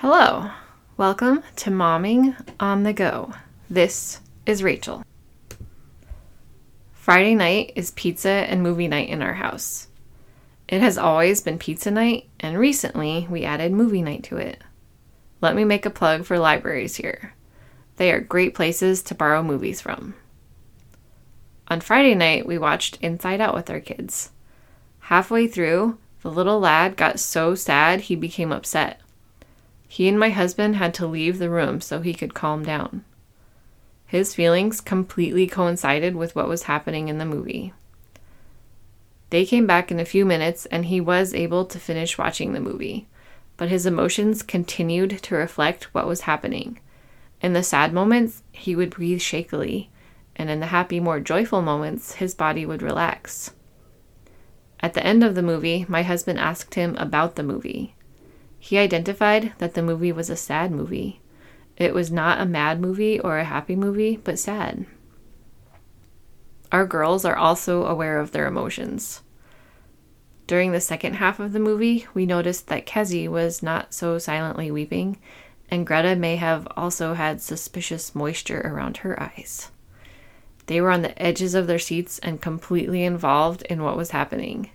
[0.00, 0.50] Hello.
[0.98, 3.32] Welcome to Momming on the Go.
[3.70, 5.02] This is Rachel.
[6.92, 9.88] Friday night is pizza and movie night in our house.
[10.68, 14.62] It has always been pizza night, and recently we added movie night to it.
[15.40, 17.32] Let me make a plug for libraries here.
[17.96, 20.14] They are great places to borrow movies from.
[21.68, 24.30] On Friday night, we watched Inside Out with our kids.
[24.98, 29.00] Halfway through, the little lad got so sad he became upset.
[29.88, 33.04] He and my husband had to leave the room so he could calm down.
[34.06, 37.72] His feelings completely coincided with what was happening in the movie.
[39.30, 42.60] They came back in a few minutes and he was able to finish watching the
[42.60, 43.08] movie,
[43.56, 46.78] but his emotions continued to reflect what was happening.
[47.42, 49.90] In the sad moments, he would breathe shakily,
[50.36, 53.52] and in the happy, more joyful moments, his body would relax.
[54.80, 57.95] At the end of the movie, my husband asked him about the movie.
[58.66, 61.20] He identified that the movie was a sad movie.
[61.76, 64.86] It was not a mad movie or a happy movie, but sad.
[66.72, 69.22] Our girls are also aware of their emotions.
[70.48, 74.72] During the second half of the movie, we noticed that Kezzy was not so silently
[74.72, 75.18] weeping,
[75.70, 79.70] and Greta may have also had suspicious moisture around her eyes.
[80.66, 84.70] They were on the edges of their seats and completely involved in what was happening.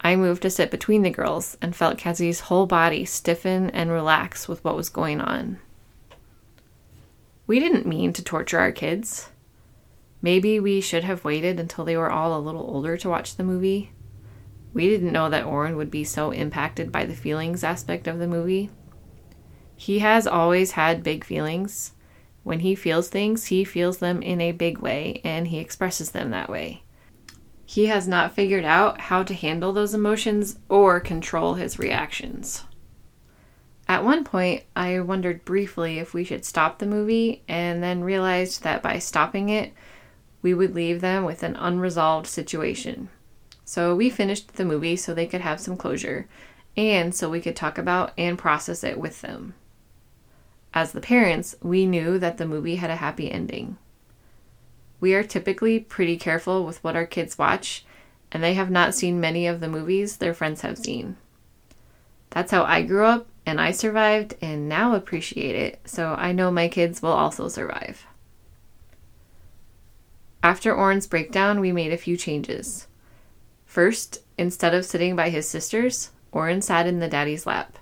[0.00, 4.46] I moved to sit between the girls and felt Kezzy's whole body stiffen and relax
[4.46, 5.58] with what was going on.
[7.46, 9.30] We didn't mean to torture our kids.
[10.20, 13.44] Maybe we should have waited until they were all a little older to watch the
[13.44, 13.92] movie.
[14.72, 18.26] We didn't know that Oren would be so impacted by the feelings aspect of the
[18.26, 18.70] movie.
[19.76, 21.92] He has always had big feelings.
[22.42, 26.30] When he feels things, he feels them in a big way and he expresses them
[26.30, 26.82] that way.
[27.68, 32.64] He has not figured out how to handle those emotions or control his reactions.
[33.88, 38.62] At one point, I wondered briefly if we should stop the movie and then realized
[38.62, 39.72] that by stopping it,
[40.42, 43.08] we would leave them with an unresolved situation.
[43.64, 46.28] So we finished the movie so they could have some closure
[46.76, 49.54] and so we could talk about and process it with them.
[50.72, 53.76] As the parents, we knew that the movie had a happy ending.
[55.00, 57.84] We are typically pretty careful with what our kids watch,
[58.32, 61.16] and they have not seen many of the movies their friends have seen.
[62.30, 66.50] That's how I grew up, and I survived and now appreciate it, so I know
[66.50, 68.06] my kids will also survive.
[70.42, 72.86] After Oren's breakdown, we made a few changes.
[73.64, 77.78] First, instead of sitting by his sisters, Oren sat in the daddy's lap.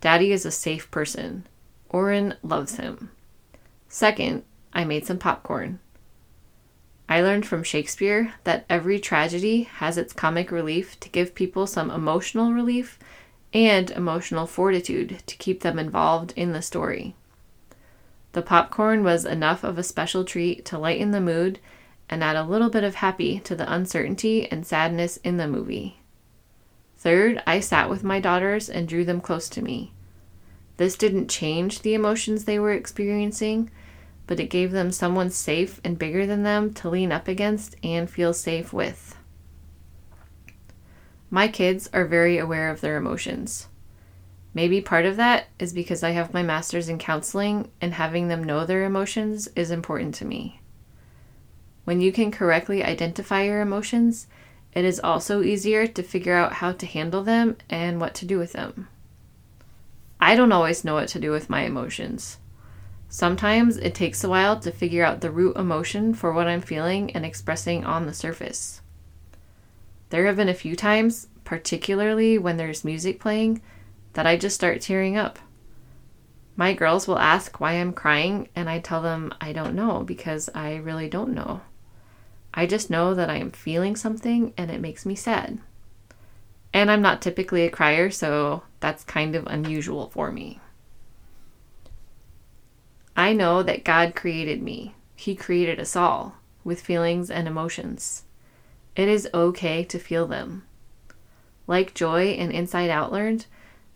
[0.00, 1.46] Daddy is a safe person.
[1.88, 3.10] Oren loves him.
[3.88, 5.80] Second, I made some popcorn.
[7.08, 11.90] I learned from Shakespeare that every tragedy has its comic relief to give people some
[11.90, 12.98] emotional relief
[13.52, 17.14] and emotional fortitude to keep them involved in the story.
[18.32, 21.58] The popcorn was enough of a special treat to lighten the mood
[22.10, 26.00] and add a little bit of happy to the uncertainty and sadness in the movie.
[26.98, 29.92] Third, I sat with my daughters and drew them close to me.
[30.76, 33.70] This didn't change the emotions they were experiencing,
[34.26, 38.10] but it gave them someone safe and bigger than them to lean up against and
[38.10, 39.16] feel safe with.
[41.30, 43.68] My kids are very aware of their emotions.
[44.54, 48.42] Maybe part of that is because I have my master's in counseling and having them
[48.42, 50.60] know their emotions is important to me.
[51.84, 54.26] When you can correctly identify your emotions,
[54.72, 58.38] it is also easier to figure out how to handle them and what to do
[58.38, 58.88] with them.
[60.20, 62.38] I don't always know what to do with my emotions.
[63.08, 67.10] Sometimes it takes a while to figure out the root emotion for what I'm feeling
[67.12, 68.80] and expressing on the surface.
[70.10, 73.62] There have been a few times, particularly when there's music playing,
[74.14, 75.38] that I just start tearing up.
[76.56, 80.48] My girls will ask why I'm crying, and I tell them I don't know because
[80.54, 81.60] I really don't know.
[82.54, 85.58] I just know that I am feeling something and it makes me sad.
[86.72, 90.60] And I'm not typically a crier, so that's kind of unusual for me.
[93.16, 94.94] I know that God created me.
[95.14, 98.24] He created us all with feelings and emotions.
[98.94, 100.64] It is okay to feel them.
[101.66, 103.46] Like Joy and Inside Out learned,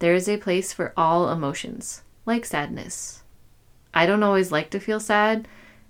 [0.00, 3.22] there is a place for all emotions, like sadness.
[3.94, 5.46] I don't always like to feel sad,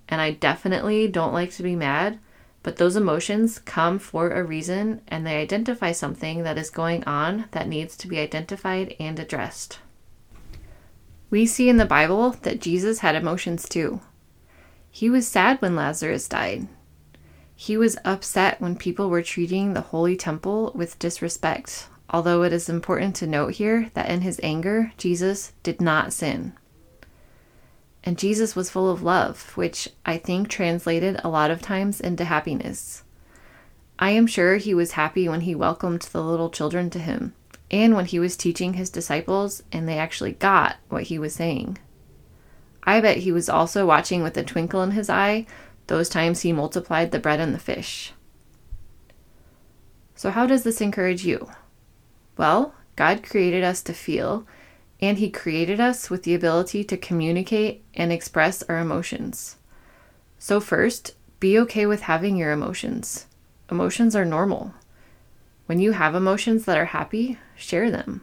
[0.07, 2.19] and I definitely don't like to be mad,
[2.63, 7.47] but those emotions come for a reason and they identify something that is going on
[7.53, 9.79] that needs to be identified and addressed.
[11.35, 14.01] We see in the Bible that Jesus had emotions too.
[14.89, 16.69] He was sad when Lazarus died.
[17.57, 22.69] He was upset when people were treating the holy temple with disrespect, although it is
[22.69, 26.53] important to note here that in his anger, Jesus did not sin.
[28.05, 32.27] And Jesus was full of love, which I think translated a lot of times into
[32.27, 33.03] happiness.
[33.99, 37.35] I am sure he was happy when he welcomed the little children to him
[37.71, 41.79] and when he was teaching his disciples and they actually got what he was saying.
[42.85, 45.47] I bet he was also watching with a twinkle in his eye
[45.87, 48.13] those times he multiplied the bread and the fish.
[50.15, 51.51] So, how does this encourage you?
[52.37, 54.47] Well, God created us to feel,
[55.01, 59.57] and He created us with the ability to communicate and express our emotions.
[60.39, 63.27] So, first, be okay with having your emotions.
[63.71, 64.75] Emotions are normal.
[65.67, 68.23] When you have emotions that are happy, share them.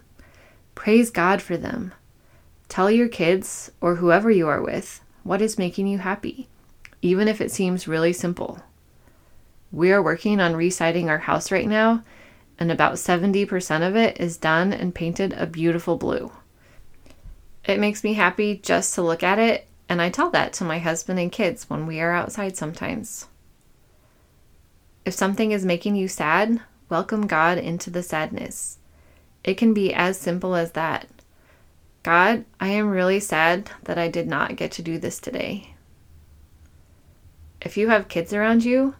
[0.75, 1.93] Praise God for them.
[2.69, 6.47] Tell your kids or whoever you are with what is making you happy,
[7.01, 8.59] even if it seems really simple.
[9.71, 12.03] We are working on residing our house right now,
[12.59, 16.31] and about 70% of it is done and painted a beautiful blue.
[17.65, 20.79] It makes me happy just to look at it, and I tell that to my
[20.79, 23.27] husband and kids when we are outside sometimes.
[25.05, 26.61] If something is making you sad,
[26.91, 28.77] welcome God into the sadness.
[29.45, 31.07] It can be as simple as that.
[32.03, 35.73] God, I am really sad that I did not get to do this today.
[37.61, 38.95] If you have kids around you,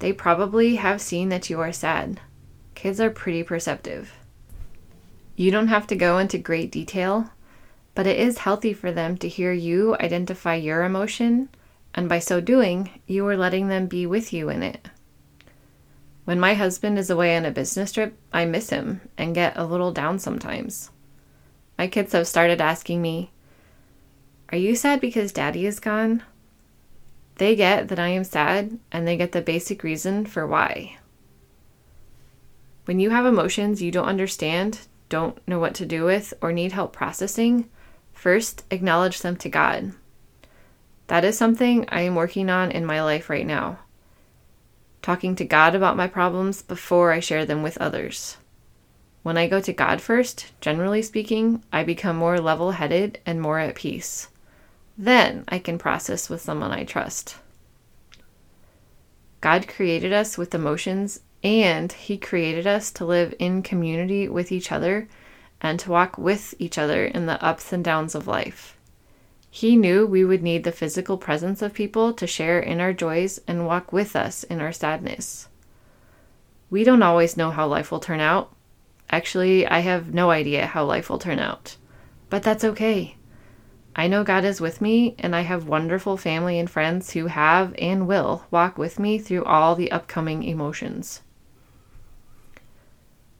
[0.00, 2.20] they probably have seen that you are sad.
[2.74, 4.12] Kids are pretty perceptive.
[5.36, 7.30] You don't have to go into great detail,
[7.94, 11.48] but it is healthy for them to hear you identify your emotion,
[11.94, 14.88] and by so doing, you are letting them be with you in it.
[16.26, 19.64] When my husband is away on a business trip, I miss him and get a
[19.64, 20.90] little down sometimes.
[21.78, 23.30] My kids have started asking me,
[24.50, 26.24] Are you sad because daddy is gone?
[27.36, 30.98] They get that I am sad and they get the basic reason for why.
[32.86, 36.72] When you have emotions you don't understand, don't know what to do with, or need
[36.72, 37.70] help processing,
[38.12, 39.92] first acknowledge them to God.
[41.06, 43.78] That is something I am working on in my life right now
[45.02, 48.36] talking to God about my problems before I share them with others.
[49.22, 53.58] When I go to God first, generally speaking, I become more level headed and more
[53.58, 54.28] at peace.
[54.96, 57.36] Then I can process with someone I trust.
[59.40, 64.72] God created us with emotions and He created us to live in community with each
[64.72, 65.08] other
[65.60, 68.75] and to walk with each other in the ups and downs of life.
[69.56, 73.40] He knew we would need the physical presence of people to share in our joys
[73.48, 75.48] and walk with us in our sadness.
[76.68, 78.54] We don't always know how life will turn out.
[79.08, 81.78] Actually, I have no idea how life will turn out.
[82.28, 83.16] But that's okay.
[83.96, 87.74] I know God is with me, and I have wonderful family and friends who have
[87.78, 91.22] and will walk with me through all the upcoming emotions.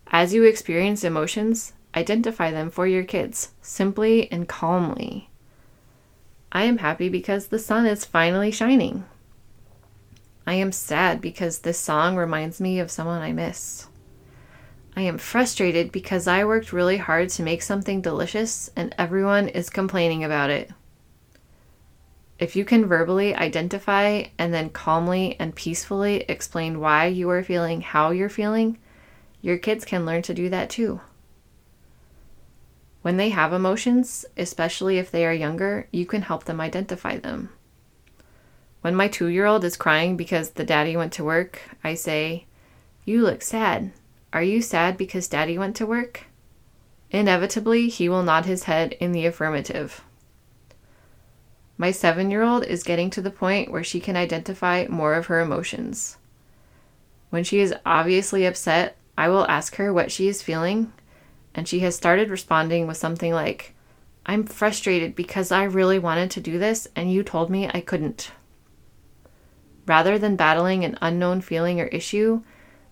[0.07, 5.29] As you experience emotions, identify them for your kids simply and calmly.
[6.57, 9.05] I am happy because the sun is finally shining.
[10.47, 13.89] I am sad because this song reminds me of someone I miss.
[14.97, 19.69] I am frustrated because I worked really hard to make something delicious and everyone is
[19.69, 20.71] complaining about it.
[22.39, 27.83] If you can verbally identify and then calmly and peacefully explain why you are feeling
[27.83, 28.79] how you're feeling,
[29.43, 31.03] your kids can learn to do that too.
[33.07, 37.51] When they have emotions, especially if they are younger, you can help them identify them.
[38.81, 42.47] When my two year old is crying because the daddy went to work, I say,
[43.05, 43.93] You look sad.
[44.33, 46.25] Are you sad because daddy went to work?
[47.13, 50.03] Inevitably, he will nod his head in the affirmative.
[51.79, 55.27] My seven year old is getting to the point where she can identify more of
[55.27, 56.17] her emotions.
[57.31, 60.93] When she is obviously upset, I will ask her what she is feeling
[61.57, 63.75] and she has started responding with something like,
[64.27, 68.31] I'm frustrated because I really wanted to do this and you told me I couldn't.
[69.87, 72.43] Rather than battling an unknown feeling or issue,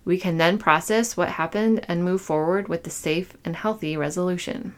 [0.03, 4.73] we can then process what happened and move forward with the safe and healthy resolution.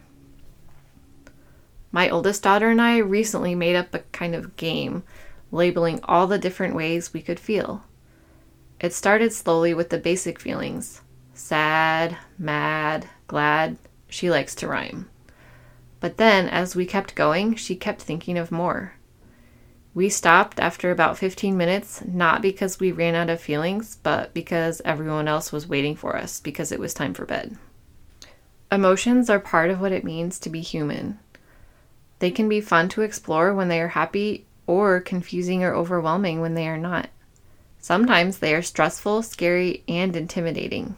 [1.92, 5.04] My oldest daughter and I recently made up a kind of game,
[5.50, 7.84] labeling all the different ways we could feel.
[8.82, 11.02] It started slowly with the basic feelings
[11.34, 13.78] sad, mad, glad.
[14.10, 15.10] She likes to rhyme.
[16.00, 18.94] But then, as we kept going, she kept thinking of more.
[19.94, 24.80] We stopped after about 15 minutes, not because we ran out of feelings, but because
[24.86, 27.58] everyone else was waiting for us because it was time for bed.
[28.72, 31.18] Emotions are part of what it means to be human.
[32.20, 36.54] They can be fun to explore when they are happy or confusing or overwhelming when
[36.54, 37.10] they are not.
[37.80, 40.96] Sometimes they are stressful, scary, and intimidating.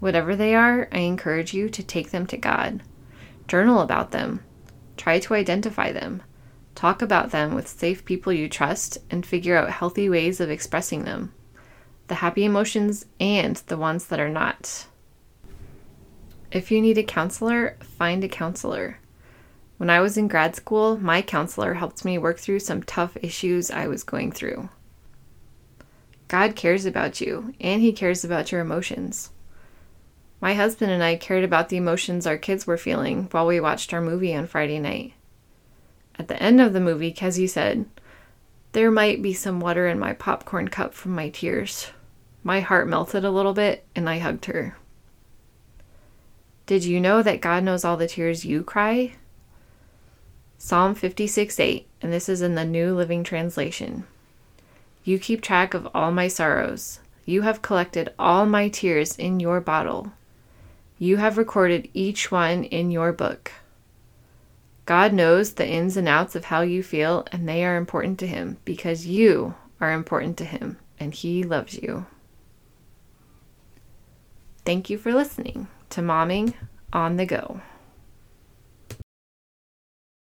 [0.00, 2.82] Whatever they are, I encourage you to take them to God.
[3.46, 4.44] Journal about them.
[4.96, 6.22] Try to identify them.
[6.74, 11.04] Talk about them with safe people you trust and figure out healthy ways of expressing
[11.04, 11.32] them
[12.08, 14.86] the happy emotions and the ones that are not.
[16.50, 18.98] If you need a counselor, find a counselor.
[19.76, 23.70] When I was in grad school, my counselor helped me work through some tough issues
[23.70, 24.70] I was going through.
[26.26, 29.30] God cares about you, and He cares about your emotions.
[30.40, 33.92] My husband and I cared about the emotions our kids were feeling while we watched
[33.92, 35.14] our movie on Friday night.
[36.16, 37.86] At the end of the movie, Kezzy said,
[38.72, 41.90] There might be some water in my popcorn cup from my tears.
[42.44, 44.76] My heart melted a little bit, and I hugged her.
[46.66, 49.14] Did you know that God knows all the tears you cry?
[50.56, 54.04] Psalm 56 8, and this is in the New Living Translation.
[55.02, 57.00] You keep track of all my sorrows.
[57.24, 60.12] You have collected all my tears in your bottle.
[60.98, 63.52] You have recorded each one in your book.
[64.84, 68.26] God knows the ins and outs of how you feel, and they are important to
[68.26, 72.06] Him because you are important to Him, and He loves you.
[74.64, 76.54] Thank you for listening to Momming
[76.92, 77.60] on the Go.